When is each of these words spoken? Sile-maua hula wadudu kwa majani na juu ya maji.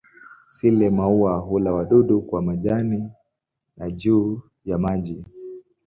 Sile-maua 0.47 1.37
hula 1.39 1.73
wadudu 1.73 2.21
kwa 2.21 2.41
majani 2.41 3.11
na 3.77 3.91
juu 3.91 4.41
ya 4.65 4.77
maji. 4.77 5.25